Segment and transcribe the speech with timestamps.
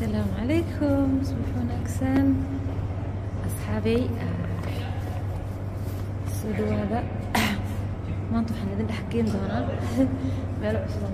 [0.00, 2.26] السلام عليكم صباح وناكسان
[3.46, 4.10] أصحابي
[6.26, 7.00] السودو هذا
[8.32, 9.62] maanta waxaan idin dhex geen doonaa.
[10.60, 11.04] Meelo cusub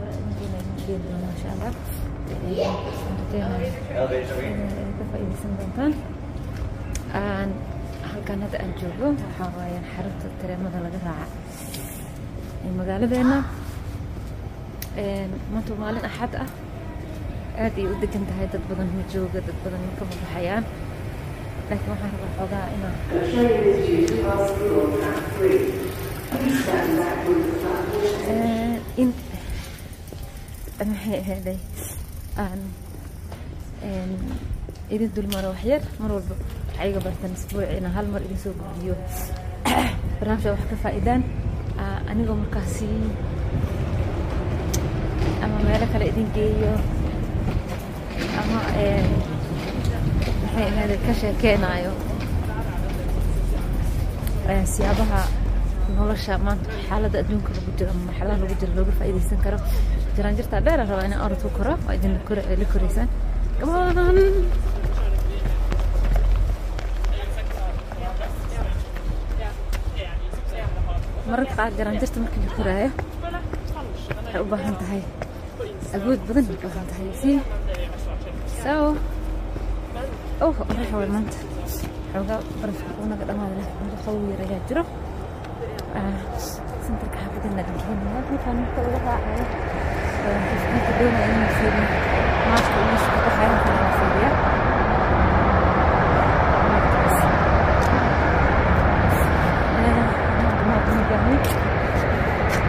[0.87, 1.73] geen doonaa insha allah
[4.99, 5.93] ka faa'iidaysan doontaan.
[8.11, 11.27] Halkan hadda aan joogo waxaa waaye xarunta tareemada laga raaca.
[12.65, 13.39] Ee magaaladeena
[15.53, 16.49] maanta maalin axad ah
[17.63, 20.65] aad ay u degan tahay dad badan ma jooga dad badan ma ka baxayaan
[21.69, 22.95] laakiin waxaan rabaa xoogaa inaan
[29.03, 29.11] in
[30.79, 31.59] maxay ahayday
[32.45, 32.61] aan
[34.95, 38.95] idin dulmaro waxyar mar walba waxaa iga bartan isbuuci inaan hal mar idin soo gudbiyo.
[40.19, 41.23] Barnaamijka wax ka faa'iidaan.
[42.11, 42.89] Anigoo markaasi
[45.45, 46.73] ama meelo kale idin geeyo
[48.57, 49.03] ama
[50.43, 51.93] maxay ahaaday ka sheekeenaayo
[54.75, 55.21] siyaabaha
[55.97, 59.59] nolosha maanta xaaladda adduunka lagu jiro ama marxaladaha lagu jiro looga faa'iidaysan karo
[60.17, 62.13] jiraan jirtaa dheer aan rabaa inaan orod ku koro waa idin
[62.61, 63.09] la koraysaan
[63.61, 64.17] gabadan
[71.29, 72.91] mararka qaar jaraan jirta la koraayo
[74.17, 75.03] waxay u baahan tahay
[75.97, 77.09] awood badan u baahan tahay.
[77.21, 77.31] Si
[78.67, 78.75] so
[80.45, 81.39] oh orax way maanta
[82.13, 84.83] xoogaa barafka unaga dhamaada laakiin muddo qabow yar ayaa jiro
[86.85, 89.45] santarka xaafadina dhinkeenaya halkaan marka uga raacayo
[90.49, 91.87] qofka doonaya inuu fiiriyo
[92.51, 94.31] maaska meesha ka baxaya halkaan la fiiriya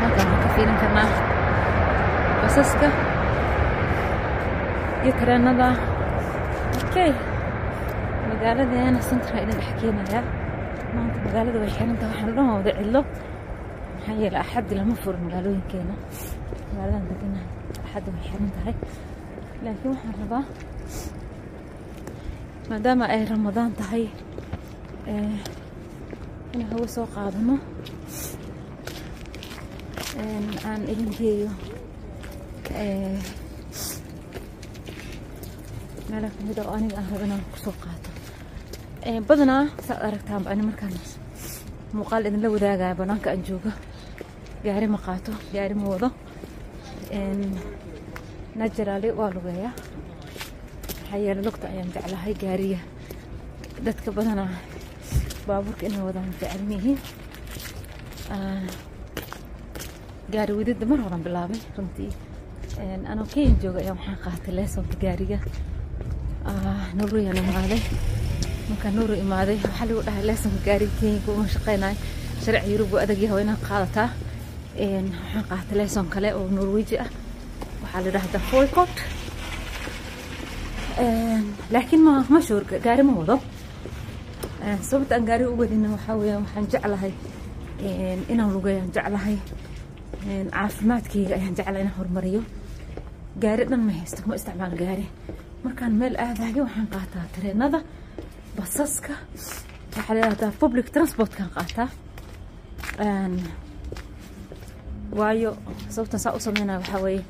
[0.02, 1.10] halkaan ka fiirin karnaa
[2.42, 2.88] basaska
[5.08, 5.68] iyo tareenada
[6.84, 7.12] okay.
[8.28, 10.20] Magaaladeena santarka idin dhex keenaya
[10.94, 13.02] maanta magaalada way xiran tahay waxaan dhan wada cidlo
[13.96, 15.96] maxaa yeelay axaddi lama furo magaalooyinkeena.
[16.70, 17.42] Magaaladan degana
[17.86, 18.76] axaddi way xiran tahay.
[19.64, 20.44] Laakiin waxaan rabaa
[22.70, 24.04] maadaama ay ramadaan tahay
[26.54, 27.56] inaan hawo soo qaadano
[30.68, 31.50] aan idin geeyo
[36.10, 38.10] meelaha ka mid oo aniga aan rabo inaan ku soo qaato?
[39.28, 40.94] Badanaa saad aragtaanba ani markaan
[41.96, 43.72] muuqaal idinla wadaagaya banaanka aan joogo.
[44.66, 46.08] Gaari ma qaato gaari ma wado.
[48.60, 49.72] Najaraali waa lugeeya.
[50.88, 52.80] Maxaa yeele lugta ayaan jeclahay gaariga.
[53.86, 54.50] Dadka badanaa
[55.48, 56.32] baabuurka inay wadaan
[56.72, 57.00] yihiin
[60.34, 62.12] gaari wadida mar horan bilaabay runtii.
[63.12, 65.38] Anoo kenya jooga ayaa waxaan qaatay leesonka gaariga
[66.98, 67.82] nuuruyaan imaaday
[68.70, 71.98] markaan nuuru imaaday waxaa lagu dhahay leesonka gaariga kenya kuma shaqeynayo
[72.44, 74.10] sharci yurub waa adag yahay inaad qaadataa
[74.80, 77.10] waxaan qaatay leeson kale oo norweji ah.
[77.84, 78.94] Waxaa la dhahdaa foycot
[81.74, 82.40] laakiin ma ma
[82.86, 83.36] gaari ma wado.
[84.90, 87.14] Sababta aan gaari u wadina waxaa weeyaan waxaan jeclahay
[88.32, 89.38] inaan lugeeyaan jeclahay.
[90.52, 92.42] Caafimaadkayga ayaan jeclahay inaan horumariyo.
[93.44, 95.06] Gaari dhan ma haysto kuma isticmaal gaari
[95.64, 97.80] markaan meel aadayo waxaan qaataa tareenada
[98.58, 99.14] basaska.
[99.96, 101.90] Waxaa la yidhahdaa public transportkaan qaataa.
[105.20, 105.52] Waayo
[105.90, 107.24] sababtan saa u sameynaya waxaa weeye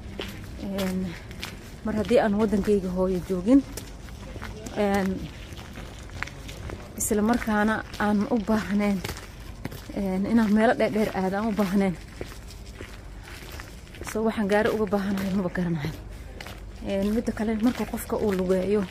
[1.86, 3.62] mar haddii aan waddankayga hooyo joogin
[6.98, 9.00] isla markaana aan u baahnayn
[10.32, 11.96] inaan meelo dheerdheer aado aan u baahnayn.
[14.12, 15.92] So waxaan gaari uga baahanahay maba garanayo
[16.86, 18.84] midda kale marka qofka uu lugeeyo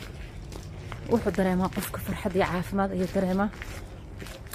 [1.11, 3.49] wuxuu dareemaa qofka farxad iyo caafimaad ayuu dareemaa.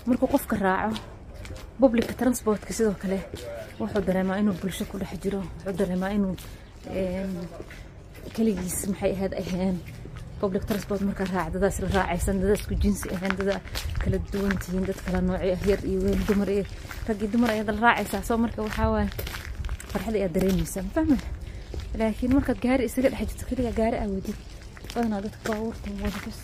[0.06, 0.97] Markuu qofka raaco
[1.81, 3.19] publica transportka sidoo kale
[3.81, 6.37] wuxuu dareemaa inuu bulsho ku dhex jiro wuxuu dareemaa inuu
[8.34, 9.76] keligiis maxay ahayd aheen.
[10.40, 13.61] Public transport markaa raac dadaas la raacaysan dada isku jinsi ahayn dada
[14.02, 16.64] kala duwan tihiin dad kala nooci ah yar iyo weyn dumar iyo
[17.08, 19.08] rag dumar ayaad la raacaysaa soo marka waxaa waaye
[19.93, 21.17] farxad ayaad dareemaysaa mafahme
[21.98, 24.38] laakiin markaad gaari isaga dhex jirto keliga gaari aa wadid
[24.94, 26.38] badanaa dadka baabuurta wada bas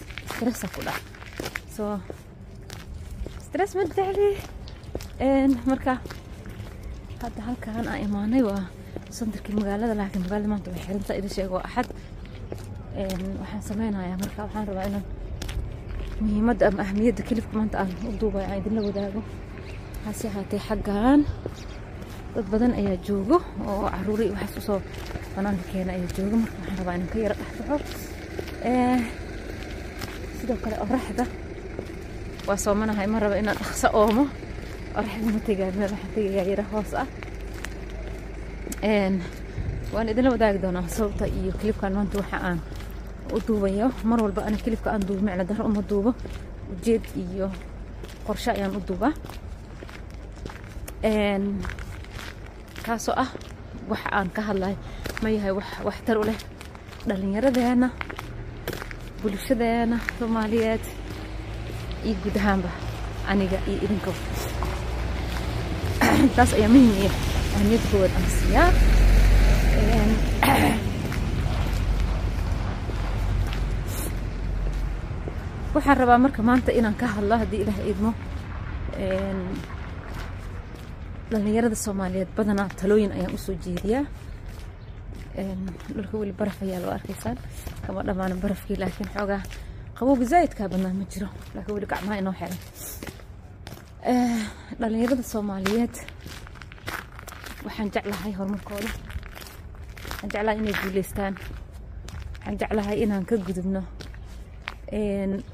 [0.74, 1.00] ku dhac.
[1.76, 1.94] Soo
[3.46, 4.30] stress ma jecli.
[5.70, 5.92] Marka
[7.22, 8.62] hadda halkaan aan imaanay waa
[9.16, 11.88] santarkii magaalada laakiin magaalada maanta way xirantaa idin sheego axad.
[13.40, 15.04] Waxaan sameynayaa marka waxaan rabaa inaan
[16.20, 19.20] muhiimadda ama ahmiyadda kelibka maanta aan u duubay aan idinla wadaago.
[20.04, 21.20] Hase ahaatee xaggan
[22.34, 23.36] dad badan ayaa joogo
[23.70, 24.80] oo caruuri waxaas u soo
[25.38, 26.37] banaanka keena ayaa jooga.
[26.43, 27.76] Marka waxaan rabaa inaan ka yara dhexbaxo
[30.38, 31.25] sidoo kale oraxda.
[32.49, 34.25] Waa soomanahay ma raba inaan dhaqso oomo.
[34.99, 37.06] Oraxda ma tegaan meel waxaan tegayaa yara hoos ah.
[39.93, 42.58] Waan idinla wadaagi doonaa sababta iyo kilibkan maanta waxa aan
[43.32, 43.87] u duubayo.
[44.05, 46.11] Mar walba ana kilibka aan duubo micno daro uma duubo.
[46.73, 47.46] Ujeed iyo
[48.26, 49.12] qorshe ayaan u duubaa.
[52.84, 53.31] Kaasoo ah
[53.91, 54.75] waxa aan ka hadlay
[55.23, 56.38] ma yahay wax waxtar u leh.
[57.09, 57.88] Dhallinyaradeena
[59.23, 60.85] bulshadeena soomaaliyeed
[62.05, 62.70] iyo guud ahaanba
[63.31, 64.12] aniga iyo idinka.
[66.37, 67.11] Taas ayaa muhiim iyo
[67.56, 68.70] ahmiyadda koowaad aan siiyaa
[75.75, 78.11] waxaan rabaa marka maanta inaan ka hadlo haddii ilaah idmo
[81.31, 84.05] dhallinyarada soomaaliyeed badanaa talooyin ayaan u soo jeediyaa
[85.94, 87.37] dhulka weli baraf ayaa loo arkaysaan.
[87.87, 89.43] Kama dhammaana barafkii laakiin xoogaa
[89.99, 91.29] qabowga zaa'idkaa badnaa ma jiro.
[91.55, 92.58] Laakiin weli gacmaha inoo xiran
[94.81, 95.94] dhallinyarada soomaaliyeed
[97.64, 98.90] waxaan jeclahay horumarkooda.
[100.11, 101.35] Waxaan jeclahay inay guuleystaan.
[102.38, 103.82] Waxaan jeclahay inaan ka gudubno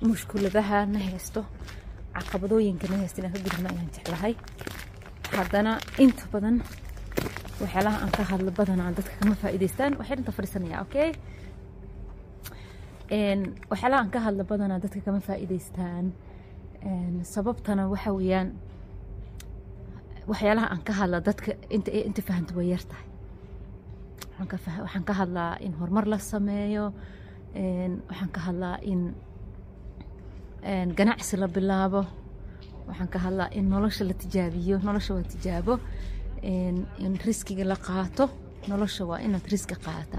[0.09, 1.45] mushkuladaha na haysto.
[2.15, 4.35] Caqabadooyinka na haysto inaan ka gudubno ayaan jeclahay.
[5.37, 6.57] Haddana inta badan
[7.61, 11.09] waxyaalaha aan ka hadlo badanaa dadka kama faa'iidaystaan waxay dhinta fadhiisanaya okay
[13.71, 16.05] waxyaalaha aan ka hadlo badanaa dadka kama faa'iidaystaan
[17.35, 18.49] sababtana waxa weeyaan
[20.31, 22.83] waxyaalaha aan ka hadla dadka inta inta fahanta way yar
[24.85, 26.85] waxaan ka hadlaa in horumar la sameeyo
[28.11, 29.01] waxaan ka hadlaa in
[30.99, 32.03] ganacsi la bilaabo
[32.89, 35.75] waxaan ka hadlaa in nolosha la tijaabiyo nolosha waa tijaabo
[37.05, 38.25] in riskiga la qaato
[38.69, 40.19] nolosha waa inaad riski qaata.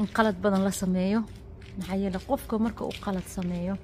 [0.00, 1.20] In qalad badan la sameeyo
[1.78, 3.74] maxaa yeele qofka marka uu qalad sameeyo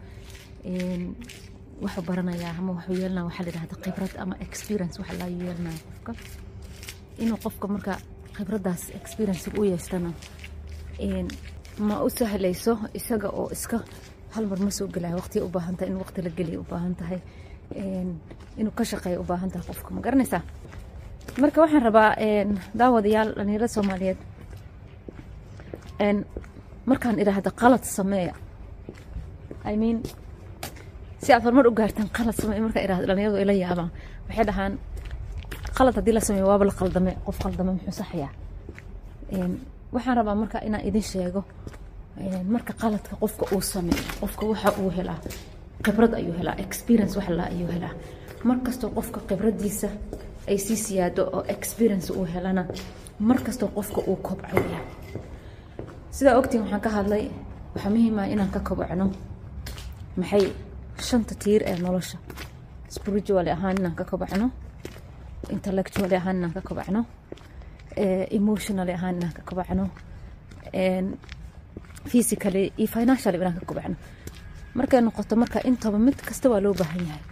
[1.82, 6.12] wuxuu baranayaa ama wuxuu yeelanaya waxaa la yidhahda khibrad ama experience waxa laa yeelanaya qofka.
[7.22, 7.92] Inuu qofka marka
[8.36, 10.10] khibraddaas experience u yeeshtana
[11.88, 13.78] ma u sahlayso isaga oo iska
[14.34, 16.94] hal mar ma soo gelaya waqtiya u baahan tahay in waqti la geliya u baahan
[17.00, 17.20] tahay
[18.60, 19.90] inuu ka shaqeeya u baahan tahay qofka.
[19.94, 20.42] Ma garanaysaa?
[21.42, 22.10] Marka waxaan rabaa
[22.78, 24.18] daawadayaal dhalinyarada soomaaliyeed.
[26.86, 28.34] Markaan idhaahda qalad sameeya.
[29.64, 30.02] I mean
[31.22, 33.90] si aad horumar u gaartaan qalad sameeya markaan idhahda dhalinyaradu ila yaabaan
[34.28, 34.72] waxay dhahaan
[35.78, 38.30] qalad haddii la sameeyo waaba la qaldame qof qaldame muxuu saxayaa?
[39.94, 41.40] Waxaan rabaa marka inaan idin sheego
[42.54, 45.18] marka qaladka qofka uu sameeyo qofka waxa uu helaa
[45.88, 47.94] khibrad ayuu helaa experience wax ayuu helaa.
[48.44, 49.88] Markastoo qofka khibraddiisa
[50.50, 52.62] ay sii siyaado oo experience uu helana
[53.18, 54.80] markastoo qofka uu kobcaya
[56.16, 57.24] sidaa ogtiin waxaan ka hadlay
[57.74, 59.06] waxaa muhiima inaan ka kobcno
[60.16, 60.44] maxay
[61.08, 62.18] shanta tiir ee nolosha?
[62.96, 64.46] Spiritually ahaan inaan ka kobcno
[65.54, 67.00] intellectually ahaan inaan ka kobcno
[68.38, 69.84] emotionally ahaan inaan ka kobcno
[72.10, 73.96] physically iyo financially inaan ka kobcno
[74.74, 77.22] markay noqoto marka intaba mid kasta waa loo baahan yahay.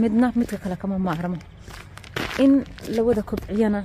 [0.00, 1.38] Midna midka kale kama maarmo.
[2.44, 3.80] In la kobciyana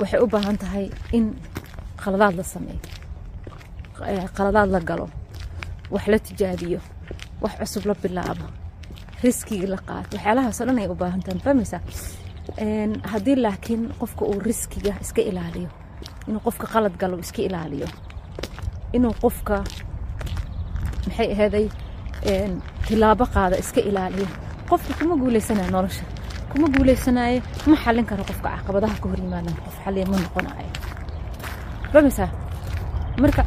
[0.00, 1.24] waxay u baahan tahay in
[2.02, 2.80] qaladaad la sameeyo
[4.36, 5.06] qaladaad la galo
[5.90, 6.80] wax la tijaabiyo
[7.42, 8.46] wax cusub la bilaabo
[9.22, 10.16] riskigi la qaato.
[10.16, 11.40] Waxyaalahaasoo dhan ay u baahan tahay.
[11.46, 11.80] Fahmaysaa
[13.12, 15.70] haddii laakiin qofka uu riskiga iska ilaaliyo
[16.28, 17.88] inuu qofka qalad galo iska ilaaliyo
[18.96, 19.64] inuu qofka
[21.06, 21.66] maxay aheeday
[22.86, 24.28] tilaabo qaada iska ilaaliyo
[24.70, 26.04] qofka kuma guuleysanayo nolosha.
[26.52, 27.38] Kuma guuleysanayo
[27.70, 30.70] ma xallin karo qofka caqabadaha ka hor yimaadaan qof xalliya ma noqonayo
[31.92, 32.28] fahmaysaa
[33.22, 33.42] marka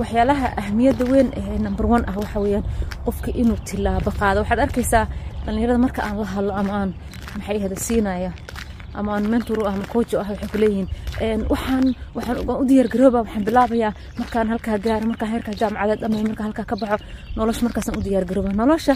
[0.00, 2.64] waxyaalaha ahmiyadda weyn ee number one ah waxa weeyaan
[3.06, 4.38] qofka inuu tilaabo qaado.
[4.42, 5.04] Waxaad arkaysaa
[5.44, 6.90] dhallinyarada marka aan la hadlo ama aan
[7.36, 8.30] maxay ahada siinaya
[9.00, 10.88] ama mentor ah ama coach ah waxay ku leeyihiin
[11.52, 11.84] waxaan
[12.16, 16.76] waxaan u diyaargarooba waxaan bilaabayaa markaan halkaa gaaro markaan heerkaa jaamacadeed ama markaan halkaa ka
[16.82, 16.96] baxo
[17.36, 18.94] nolosha markaasaan u diyaargarooba nolosha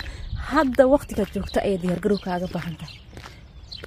[0.52, 2.96] hadda waqtigaad joogta ayay diyaargaroob kaaga baahan tahay.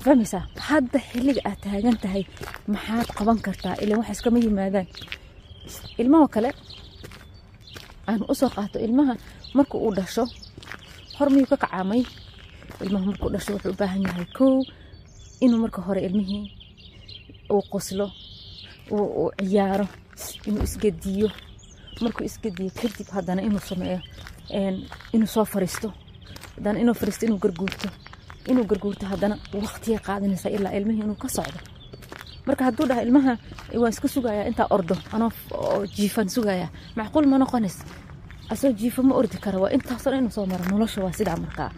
[0.05, 0.43] Fahmaysaa?
[0.70, 2.24] Hadda xilliga aad taagan tahay
[2.74, 3.74] maxaad qaban kartaa?
[3.84, 4.88] Ilan wax iskama yimaadaan.
[6.01, 6.50] Ilmahoo kale
[8.10, 9.13] aan u soo qaato ilmaha
[9.58, 10.24] marka uu dhasho
[11.17, 12.01] hor miyuu ka kacaamay
[12.84, 14.53] ilmaha markuu dhasho wuxuu u baahan yahay kow
[15.46, 16.46] inuu marka hore ilmihii
[17.54, 18.06] uu qoslo
[18.92, 19.88] uu ciyaaro
[20.48, 21.30] inuu isgediyo
[22.02, 24.00] markuu isgediyo kadib haddana inuu sameeyo
[25.16, 25.94] inuu soo fariisto.
[26.56, 27.88] Haddana inuu fariisto inuu garguurto.
[28.52, 31.60] Inuu garguurto haddana waqtiya qaadanaysa ilaa ilmihii inuu ka socdo.
[32.46, 33.34] Marka hadduu dhaha ilmaha
[33.82, 35.32] waan iska sugayaa intaa ordo anoo
[35.96, 36.70] jiifan sugayaa.
[36.96, 37.78] Macquul ma noqonays.
[38.50, 40.64] Asoo jiifa ma ordi kara waa intaasoo inuu soo maro.
[40.72, 41.72] Nolosha waa sidaa markaa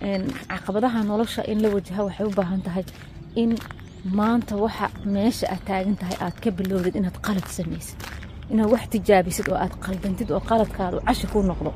[0.00, 2.84] caqabadaha nolosha in la wajaha waxay u baahan tahay
[3.42, 3.50] in
[4.18, 7.98] maanta waxa meesha aad taagan tahay aad ka bilowdid inaad qalad samaysid.
[8.52, 11.70] Inaad wax tijaabisid oo aad qaldantid oo qaladkaadu cashi kuu noqdo.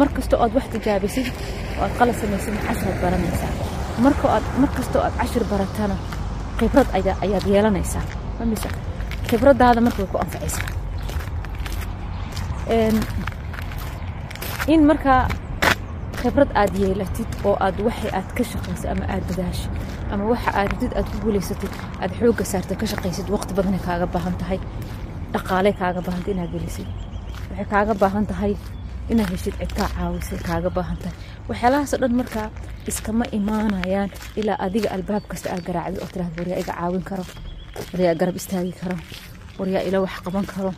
[0.00, 1.26] Mar kastoo aad wax tijaabisid
[1.78, 3.52] oo aad qalad samaysid cashiraad baranaysaa?
[4.62, 5.96] Mar kastoo aad cashir baratana
[6.58, 8.04] khibrad ayaad yeelanaysaa.
[8.50, 8.68] Mise
[9.28, 10.68] khibradaada marka way ku anfacaysaa.
[14.72, 15.20] In markaa
[16.24, 19.72] khibrad aad yeelatid oo aad waxay aad ka shaqaysid ama aad dadaashid
[20.12, 24.06] ama waxa aad rabtid aad ku guulaysatid aad xoogga saartay ka shaqaysid waqti badanay kaaga
[24.14, 24.58] baahan tahay
[25.34, 26.88] dhaqaaley kaaga baahantay inaad gelisid
[27.50, 28.52] waxay kaaga baahan tahay
[29.12, 31.14] inaad heshid cid kaa caawisay kaaga baahan tahay.
[31.48, 32.48] Waxyaalahaasoo dhan markaa
[32.90, 37.24] iskama imaanayaan ilaa adiga albaab kasta aad garaacdid oo tiraahda waryaa iga caawin karo
[37.92, 38.96] waryaa garab istaagi karo
[39.60, 40.70] waryaa ila wax qaban karo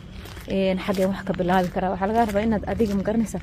[0.85, 3.41] xaggeen wax ka bilaabi karaa waxaa lagaa rabaa inaad adiga ma garanaysaa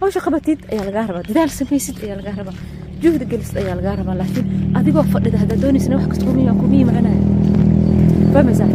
[0.00, 2.56] hawsha qabatid ayaa lagaa rabaa dadaal samaysid ayaa lagaa rabaa
[3.02, 4.46] juhdi gelisid ayaa lagaa rabaa laakiin
[4.78, 7.20] adigoo fadhida haddaad doonaysa wax kasta kuma imaanaya
[8.34, 8.68] fahmaysaa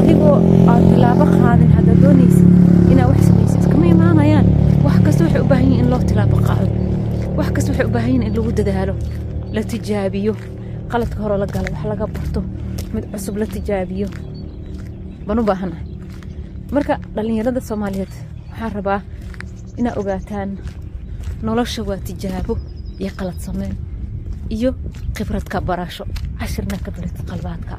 [0.00, 0.34] adigoo
[0.72, 2.46] aad tilaabo qaadin haddaad doonaysid
[2.92, 4.46] inaad wax samaysid iskama imaanayaan
[4.86, 6.68] wax kasta waxay u baahan yihiin in loo tilaabo qaado.
[7.38, 8.94] Wax kasta waxay u baahan yihiin in lagu dadaalo
[9.56, 10.32] la tijaabiyo
[10.92, 12.40] qaladka hore la gala wax laga barto
[12.94, 14.08] mid cusub la tijaabiyo.
[15.26, 15.84] Baan u baahanahay.
[16.74, 18.12] Marka dhallinyarada soomaaliyeed
[18.50, 18.98] waxaan rabaa
[19.80, 20.50] inaad ogaataan
[21.46, 22.54] nolosha waa tijaabo
[23.02, 23.74] iyo qalad sameyn
[24.56, 24.70] iyo
[25.16, 26.04] khibrad ka barasho
[26.38, 27.76] cashirna ka baritid qalbaadka.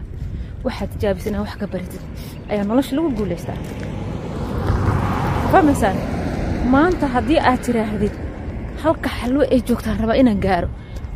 [0.65, 2.01] Waxaad tijaabisa inaad wax ka baritid
[2.51, 3.57] ayaa nolosha lagu guulaystaa
[5.51, 5.97] fahmaysaan
[6.73, 8.13] maanta haddii aad tiraahdid
[8.83, 10.69] halka xalwo ay joogtaan rabaa inaan gaaro.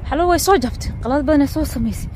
[0.10, 2.10] Xalwo way soo jabtay qalad badanay soo samaysay.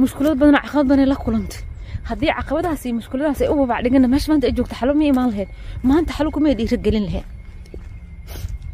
[0.00, 1.60] Mushkulad badan caqabad badanay la kulantay.
[2.08, 5.28] Haddii caqabadahaas iyo mushkuladahaas ay u babac dhigana meesha maanta ay joogto xalwo ma imaan
[5.32, 5.48] lahayd
[5.90, 7.26] maanta xalwo kumay dhiiragelin lahayd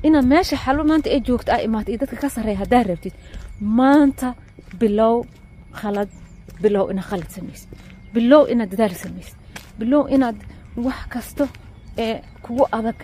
[0.07, 3.15] inaad meesha xalwo maanta ay joogto aa imaata iyo dadka ka sarreeya haddaad rabtid
[3.79, 4.29] maanta
[4.81, 5.17] bilow
[5.81, 6.11] khalad
[6.63, 7.69] bilow inaad khalad samaysid
[8.15, 9.37] bilow inaad dadaal samaysid
[9.79, 10.37] bilow inaad
[10.87, 11.45] wax kasto
[12.05, 12.15] ee
[12.45, 12.99] kugu adag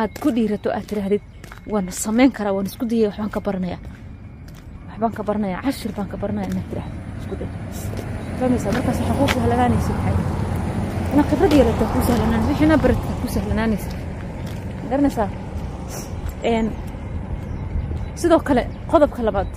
[0.00, 1.22] aad ku dhiirato aad tiraahdid
[1.72, 3.80] waan samayn karaa waan isku dayay waxbaan ka baranayaa.
[4.88, 7.48] Waxbaan ka baranayaa cashir baan ka baranaya inaad tiraahdo isku day.
[8.38, 10.16] Fahmaysaa markaas waxaa kuu sahlanaanaysa maxay?
[11.12, 13.88] Inaad khibrad yeelataa kuu sahlanaan wixina barataa kuu sahlanaanaysa
[14.90, 15.28] garanaysaa
[18.20, 19.50] sidoo kale qodobka labaad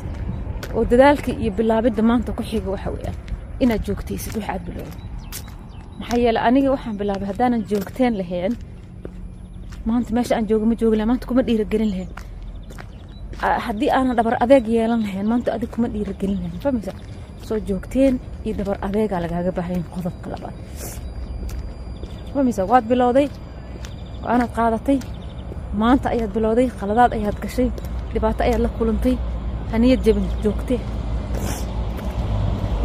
[0.76, 3.16] oo dadaalka iyo bilaabidda maanta ku xiga waxa weeyaan
[3.64, 4.94] inaad joogtaysid waxa aad bilowday
[6.00, 8.54] maxaa yeelay aniga waxaan bilaabay haddaanan joogteen lahayn
[9.90, 12.12] maanta meesha aan jooga ma joogi lahayn maanta kuma dhiiragelin lahayn.
[13.66, 16.94] Haddii aanan dhabar adeeg yeelan lahayn maanta adig kuma dhiiragelin lahayn fahmaysa
[17.48, 18.14] soo joogteen
[18.46, 20.56] iyo dhabar adeegaa lagaaga baahayn qodobka labaad.
[22.34, 23.28] Fahmaysa waad bilowday
[24.24, 24.98] go'aanaad qaadatay
[25.74, 27.70] maanta ayaad bilowday qaladaad ayaad gashay
[28.14, 29.16] dhibaato ayaad la kulantay
[29.72, 30.80] haniyad jabin joogtee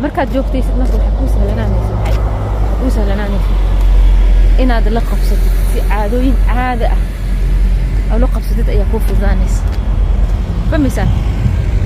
[0.03, 3.53] markaad joogtaysid marka waxaa kuu sahlanaanaysa waxaa kuu sahlanaanaysa
[4.63, 7.03] inaad la qabsatid si caadooyin caada ah.
[8.13, 9.63] Oo la qabsatid ayaa kuu fududaanaysa.
[10.71, 11.07] Fahmaysaa?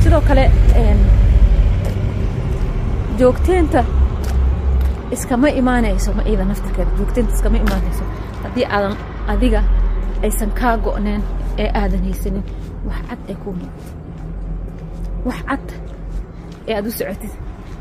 [0.02, 0.45] Sidoo kale
[3.19, 3.85] joogteenta
[5.11, 8.05] iskama imaanayso ma iida naftirkeeda joogteenta iskama imaanayso.
[8.43, 8.97] Haddii aadan
[9.35, 9.62] adiga
[10.27, 11.23] aysan kaa go'neen
[11.63, 12.45] ee aadan haysanin.
[12.89, 13.83] Wax cad ee kuu muuqdo
[15.29, 15.67] wax cad
[16.69, 17.33] ee aad u socotid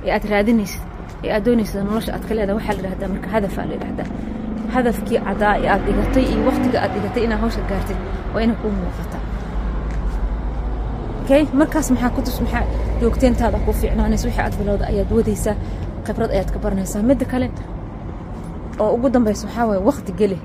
[0.06, 0.82] ee aad raadinaysid
[1.24, 4.10] ee aad doonaysid nolosha aad ka leedahay waxaa la yidhahdaa marka hadafaa la yidhahdaa.
[4.75, 8.00] Hadafkii caddaa ee aad dhigatay iyo waqtiga aad dhigatay inaad hawsha gaartid
[8.34, 9.22] waa inay kuu muuqataa
[11.24, 11.44] okay?
[11.60, 12.63] Markaas maxaa ku tus maxaa
[13.01, 14.25] joogteentaada ku fiicnaanaysa?
[14.27, 15.56] Wixii aad bilowda ayaad wadaysaa
[16.06, 17.01] khibrad ayaad ka baranaysaa.
[17.10, 17.48] Midda kale
[18.79, 20.38] oo ugu dambaysa waxaa waaye waqti geli.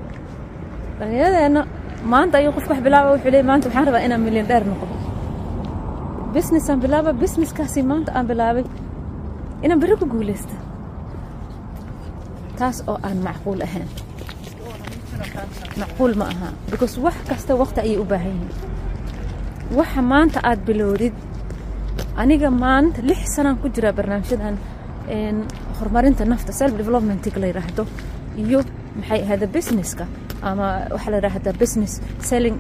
[0.99, 1.63] Dhallinyaradeenna
[2.13, 4.95] maanta ayuu qofka wax bilaaba wuxuu leeyahy maanta waxaan rabaa inaan milyan dheer noqdo.
[6.37, 8.65] Business aan bilaaba businesskaasi maanta aan bilaabay
[9.65, 10.55] inaan berri ku guulaysta
[12.59, 13.89] taas oo aan macquul ahayn
[15.81, 18.51] macquul ma aha because wax kasta waqti ayay u baahan yihiin.
[19.79, 21.15] Waxa maanta aad bilowdid
[22.23, 24.57] aniga maanta lix sanaan ku jiraa barnaamijyadan
[25.79, 27.85] horumarinta nafta self developmentig la yidhaahdo
[28.43, 28.61] iyo
[28.99, 30.05] maxay ahayda businesska
[30.51, 31.93] ama waxaa la yidhaahdaa business
[32.31, 32.57] selling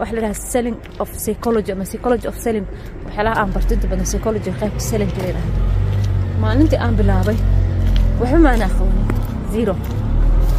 [0.00, 2.66] waxa la yidhahdaa selling of psychology ama psychology of selling.
[3.06, 5.60] Waxyaalaha aan barto inta badan psychology qaybta selling la yidhaahdo
[6.42, 7.38] maalintii aan bilaabay
[8.20, 9.06] waxba ma ana aqoonin
[9.54, 9.74] zero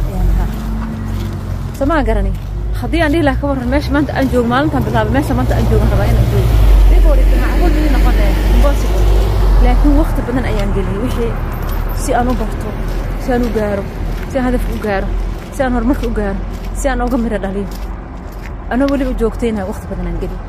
[0.08, 0.48] ayaan ahaa
[1.78, 2.34] somaa garanay
[2.80, 5.66] haddii aan dhihi lahaa ka warran meesha maanta aan joogo maalintaan bilaabay meesha maanta aan
[5.70, 6.50] joogan rabaa inaan joogo.
[6.90, 9.02] Digoo dhigta macquul mii noqonaya impossible.
[9.64, 11.32] Laakiin waqti badan ayaan geliyey wixii
[12.02, 12.68] si aan u barto
[13.24, 13.84] si aan u gaaro
[14.30, 15.08] si aan hadafka u gaaro
[15.54, 16.40] si aan horumarka u gaaro
[16.80, 17.66] si aan uga miro dhaliyo
[18.72, 20.40] anoo weliba joogtayna waqti badan aan geliyo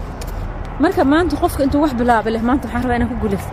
[0.84, 3.52] marka maanta qofka intuu wax bilaaba leh maanta waxaan rabaa inaan ku guulaysto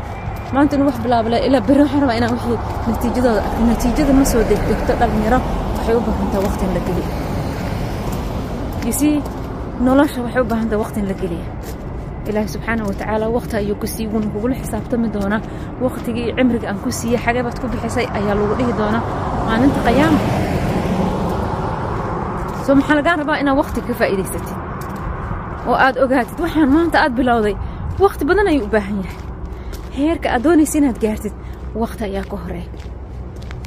[0.55, 4.25] maanta inuu wax bilaaba leh ilaa berri waxaan rabaa inaan wixii natiijadooda arko natiijada ma
[4.33, 5.39] soo degdegto dhalinyaro
[5.77, 7.09] waxay u baahantaa waqti in la geliyo.
[8.89, 9.15] Yusii
[9.87, 11.47] nolosha waxay u baahantaa waqti in la geliya
[12.29, 15.41] ilaahay subxaanahu watacaala waqti ayuu ku sii wuuna kugula xisaabtami doonaa.
[15.85, 19.03] Waqtigii cimriga aan ku siiyey xagee baad ku bixisay ayaa lagu dhihi doonaa.
[19.47, 20.19] Maalinta qiyaama
[22.67, 24.59] soo maxaa lagaa rabaa inaad waqti ka faa'iidaysatid?
[25.69, 26.39] oo aad ogaatid.
[26.45, 27.55] Waxaan maanta aad bilowday.
[28.05, 29.19] Waqti badan ayuu u baahan yahay.
[29.99, 31.35] Heerka aad doonaysa inaad gaartid
[31.83, 32.71] waqti ayaa ka horreeya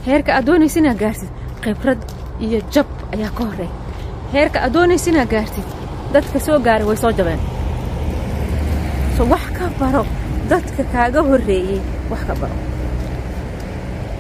[0.08, 1.30] heerka aad doonaysa inaad gaartid
[1.64, 2.02] khibrad
[2.46, 3.74] iyo jab ayaa ka horreeya
[4.34, 5.68] heerka aad doonaysa inaad gaartid
[6.14, 7.42] dadka soo gaaray way soo jabeen.
[9.16, 10.04] So wax ka baro
[10.52, 12.56] dadka kaaga horreeyey wax ka baro.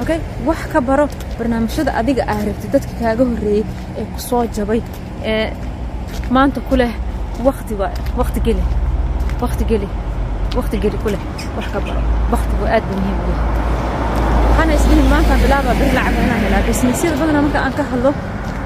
[0.01, 0.19] Okay?
[0.49, 1.05] Wax ka baro
[1.39, 3.63] barnaamijyada adiga aa rabtid dadka kaaga horreeyey
[3.99, 4.81] ee ku soo jabay
[5.31, 5.45] ee
[6.35, 6.91] maanta ku leh
[7.47, 8.63] waqti waa waqti geli
[9.43, 9.87] waqti geli
[10.57, 11.21] waqti geli ku leh
[11.57, 12.01] wax ka baro
[12.33, 13.47] waqtigu aad buu muhiim u yahay.
[14.49, 16.61] Waxaana isdhihin maantaan bilaaba bir lacag inaan helaa.
[16.67, 18.11] Bisnisyada badanaa marka aan ka hadlo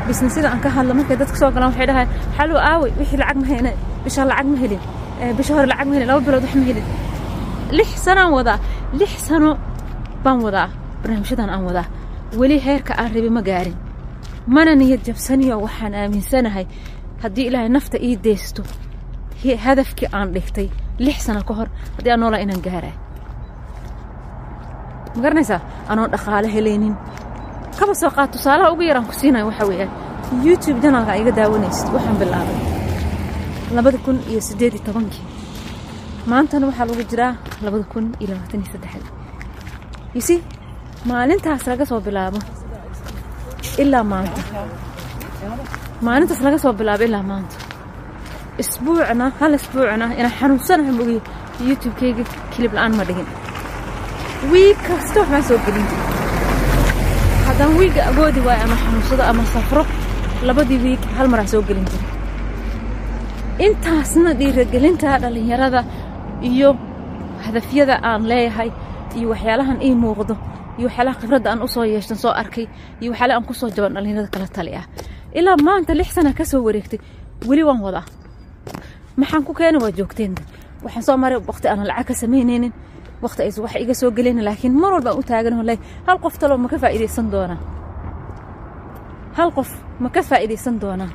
[0.07, 3.45] bisnisyada aan ka hadlo markay dadka soo galaan waxay dhahaan xaluu aaway wixii lacag ma
[3.51, 3.71] hayna
[4.05, 4.81] bishaa lacag ma helin
[5.37, 6.85] bisha hore lacag ma helin laba bilood wax ma helin.
[7.77, 8.57] Lix sanaan wadaa
[8.99, 9.49] lix sano
[10.23, 10.67] baan wadaa
[11.01, 11.85] barnaamijyadan aan wadaa
[12.39, 13.75] weli heerka aan rabi ma gaarin.
[14.55, 16.65] Mana niyad jabsaniyo waxaan aaminsanahay
[17.23, 18.61] haddii ilaahay nafta ii deysto
[19.65, 20.67] hadafkii aan dhigtay
[21.05, 22.95] lix sano ka hor haddii aan noolaa inaan gaaraay.
[25.15, 25.59] Ma garanaysaa
[25.91, 26.95] anoon dhaqaale helaynin?
[27.79, 29.91] Kaba soo qaad tusaalaha ugu yaraan ku siinayo waxaa weeyaan.
[30.45, 32.57] Youtube janalka iga daawanaysid waxaan bilaabay.
[33.75, 35.25] Labada kun iyo siddeed iyo tobankii.
[36.31, 37.33] Maantana waxaa lagu jiraa
[37.65, 39.09] labada kun iyo labaatan iyo saddexda
[40.15, 40.35] yisi
[41.10, 42.39] maalintaas laga soo bilaabo.
[43.83, 44.41] Ilaa maanta.
[46.07, 47.55] Maalintaas laga soo bilaabo ilaa maanta.
[48.62, 51.21] Isbuucna hal isbuucna inaan xanuunsanahay mogiyo
[51.67, 52.23] youtube-kayga
[52.54, 53.27] kilib la'aan ma dhigin.
[54.51, 55.86] Wiig kasta waxbaan soo gelin.
[57.47, 59.84] Haddaan wiigga agoodi waayo ama xanuunsado ama safro
[60.47, 62.06] labadii wiig hal maraan soo gelin jira
[63.65, 65.82] intaasna dhiiragelinta dhallinyarada
[66.49, 66.69] iyo
[67.45, 68.69] hadafyada aan leeyahay
[69.17, 70.34] iyo waxyaalahan ii muuqdo
[70.77, 72.65] iyo waxyaalaha khibradda aan u soo yeeshtan soo arkay.
[73.01, 74.86] Iyo waxyaalaha aan ku soo jaban dhallinyarada kala tali ah.
[75.38, 76.99] Ilaa maanta lix sana ka wareegtay
[77.49, 78.05] weli waan wadaa.
[79.17, 80.41] Maxaan ku keena waa joogteenta
[80.83, 82.73] waxaan soo maray waqti aanan lacag ka samaynaynin
[83.23, 86.57] waqti aysan wax iga soo gelaynin laakiin mar walbaan u taagan leeyahay hal qof talo
[86.57, 87.59] ma ka faa'iidaysan doonaa?
[89.38, 89.69] Hal qof
[90.03, 91.12] ma ka faa'iidaysan doonaa?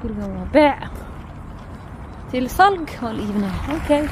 [0.00, 0.92] Gurigan waa beec.
[2.30, 4.04] Tilsalg waa la iibinaya okay.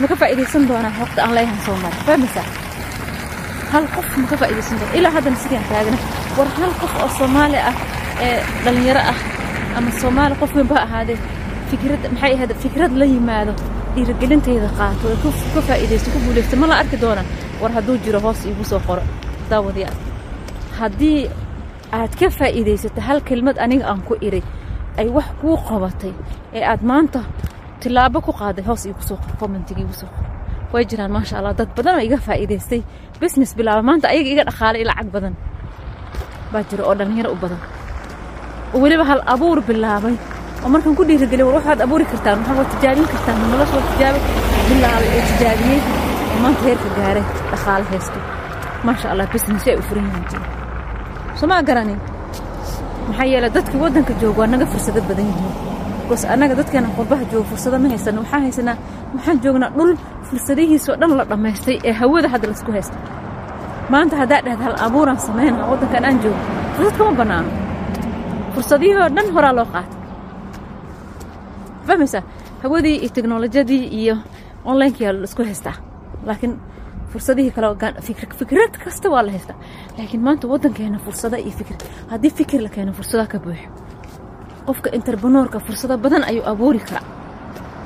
[0.00, 0.92] Ma ka faa'iidaysan doonaa?
[1.02, 2.00] Waqti aan leeyahan soo maray.
[2.08, 2.46] Fahmaysaa
[3.72, 5.98] hal qof ma ka faa'iidaysan doonaa ilaa haddana sidaan taagna
[6.38, 7.74] war hal qof oo soomaali ah
[8.26, 9.18] ee dhalinyaro ah
[9.78, 11.18] ama soomaali qof weyn ba ahaadee
[11.70, 13.52] fikrad maxay ahayd fikrad la yimaado
[13.94, 15.18] dhiirigelintayda qaato ee
[15.54, 17.22] ka faa'iidaysto ku guulaysto ma la arki doona
[17.62, 19.02] war hadduu jiro hoos iigu soo qoro.
[19.50, 19.96] Daawadayaal
[20.80, 21.20] haddii
[21.98, 24.42] aad ka faa'iidaysato hal kelmad aniga aan ku iri
[25.00, 26.12] ay wax kuu qabatay
[26.56, 27.20] ee aad maanta
[27.82, 30.24] tilaabo ku qaaday hoos iigu soo qor commentiga soo qor
[30.72, 31.52] way jiraan maasha allah.
[31.60, 32.80] Dad badan oo iga faa'iidaystay
[33.22, 35.34] business bilaaba maanta ayaga iga dhaqaalay lacag badan
[36.52, 37.60] baa jira oo dhallinyaro u badan.
[38.74, 40.14] Oo weliba hal abuur bilaabay.
[40.64, 44.18] Oo markaan ku dhiirigeliy war waxaad abuuri kartaan waxaa waa tijaabin kartaan nolosha waa tijaabo
[44.68, 45.80] bilaabay oo tijaabiyey
[46.32, 48.18] oo maanta heerka gaaray dhaqaale haysto.
[48.86, 50.46] Maasha allah business ay u furan yihiin jira
[51.38, 52.00] soo maa garanin
[53.08, 55.54] maxaa yeelay dadkii waddanka jooga waa naga fursado badan yihiin
[56.12, 58.76] bikoos annaga dadkeena qurbaha jooga fursado ma haysano waxaan haysanaa
[59.14, 59.92] waxaan joognaa dhul
[60.28, 62.96] fursadihiisoo dhan la dhammaystay ee hawada hadda la isku haysto.
[63.92, 66.42] Maanta haddaa dhahda hal abuuraan samaynaa waddankan aan joogo
[66.76, 67.50] fursad kama bannaano.
[68.54, 69.98] Fursadihii oo dhan horaa loo qaatay.
[71.86, 72.22] Fahmaysaa
[72.62, 74.16] hawadii iyo teknolojiyadii iyo
[74.64, 75.76] onlinekii la isku haystaa.
[76.26, 76.54] Laakiin
[77.12, 77.94] fursadihii kale
[78.38, 79.56] fikrad kasta waa la haystaa.
[79.98, 81.76] Laakiin maanta waddankeena fursada iyo fikir
[82.10, 83.81] haddii fikir la keeno fursadaa ka buuxo
[84.66, 87.04] qofka interbanuurka fursado badan ayuu abuuri karaa.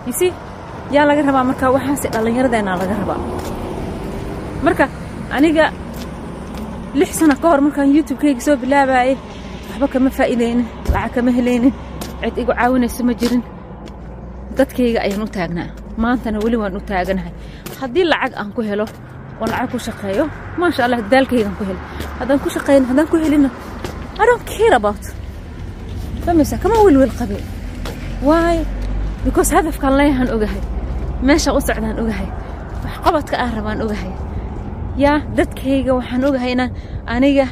[0.07, 0.29] Yisi
[0.95, 3.19] yaa laga rabaa marka waxaase dhallinyaradeenaa laga rabaa.
[4.67, 4.85] Marka
[5.37, 5.65] aniga
[6.99, 9.13] lix sano ka hor markaan youtube-kayga soo bilaabayay
[9.69, 11.73] waxba kama faa'iidaynin lacag kama helaynin
[12.23, 13.43] cid igu caawinayso ma jirin.
[14.59, 15.69] Dadkayga ayaan u taagnaa
[16.03, 17.33] maantana weli waan u taaganahay.
[17.81, 18.87] Haddii lacag aan ku helo
[19.41, 20.25] oo lacag ku shaqeeyo
[20.61, 21.81] maasha allah dadaalkaygaan ku helo
[22.19, 23.51] haddaan ku shaqeyn haddaan ku helina
[24.21, 25.03] i don't care about
[26.27, 27.43] fahmaysaa kama welwel qabin
[28.29, 28.65] waayo
[29.27, 30.63] because hadafkaan leeyahaan ogahay
[31.29, 32.29] meeshaan u socdaan ogahay
[32.85, 34.13] waxqabadka aan rabaan ogahay
[35.05, 36.71] yaa dadkayga waxaan ogahay inaan
[37.15, 37.47] aniga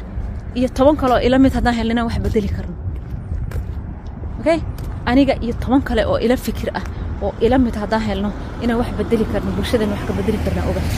[0.59, 2.73] iyo toban kale oo ila mid haddaan helno inaan wax bedeli karno
[4.39, 4.59] okay
[5.11, 6.83] aniga iyo toban kale oo ila fikir ah
[7.25, 8.29] oo ila mid haddaan helno
[8.63, 10.91] inaan wax bedeli karno bulshadan wax ka bedeli karnaa ogahay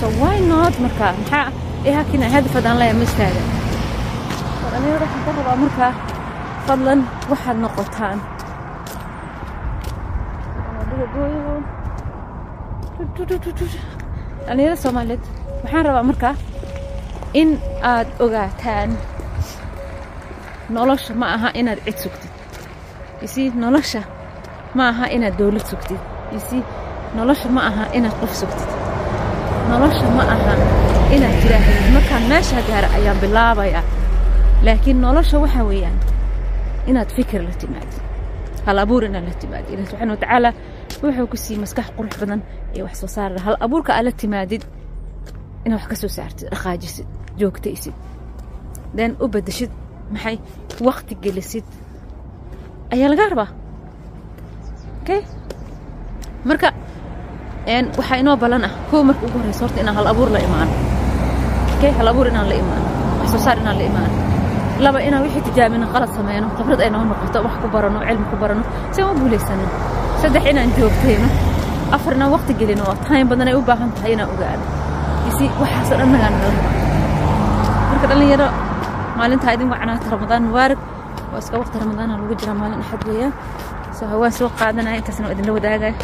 [0.00, 1.46] so why not marka maxaa
[1.90, 3.42] ihakina hadaf haddaan leeyahay ma istaaga
[4.72, 5.90] dhalinyarada waxaan ka rabaa markaa
[6.66, 7.00] fadlan
[7.30, 8.18] waxaad noqotaan.
[14.46, 15.24] Dhalinyarada soomaaliyeed
[15.62, 16.34] waxaan rabaa markaa
[17.40, 17.50] in
[17.92, 18.90] aad ogaataan
[20.76, 22.32] nolosha ma aha inaad cid sugtid.
[23.26, 24.00] Isi nolosha
[24.76, 26.00] ma aha inaad dowlad sugtid.
[26.36, 26.58] Isi
[27.16, 28.70] nolosha ma aha inaad qof sugtid.
[29.70, 30.54] Nolosha ma aha
[31.14, 33.84] inaad tiraahid markaan meesha gaara ayaan bilaabayaa.
[34.66, 35.96] Laakiin nolosha waxaa weeyaan
[36.90, 38.00] inaad fikir la timaadid
[38.66, 40.50] hal abuur inaad la timaadid ilahi subxaana watacaala
[41.02, 42.40] wuxuu ku siiyey maskax qurux badan
[42.76, 43.30] ee wax soo saar.
[43.46, 44.62] Hal abuurka aad la timaadid
[45.66, 47.06] inaad wax ka soo saartid dhaqaajisid
[47.40, 47.94] joogtaysid
[48.96, 49.70] then u bedeshid
[50.12, 50.36] maxay
[50.86, 51.64] wakti gelisid
[52.94, 53.48] ayaa laga rabaa.
[55.02, 55.20] Okay?
[56.48, 56.68] Marka
[57.98, 60.72] waxaa inoo ballan ah kow marka ugu horreysa horta inaan hal abuur la imaano
[61.74, 61.90] okay?
[61.98, 62.86] Hal abuur inaan la imaano
[63.20, 64.14] wax soo saar inaan la imaano
[64.84, 68.36] laba inaan wixii tijaabino qalad sameyno khibrad ay noo noqoto wax ku barano cilmi ku
[68.42, 68.62] barano
[68.94, 69.66] si aan u guulaysano
[70.20, 71.28] saddex inaan joogtayno
[71.96, 74.64] afar inaan waqti gelino oo time badan ay u baahan tahay inaan ogaano
[75.28, 76.72] isi waxaasoo dhan nagaan nala rabaa.
[77.90, 78.48] Marka dhallinyaro
[79.18, 80.80] maalintaa idin wacnaata ramadaan mubaarak
[81.32, 83.32] waa iska waqti ramadaana lagu jiraa maalin axad weeyaan.
[83.98, 85.94] Soo hawaan soo qaadanaya intaasna waa idinla wadaagaya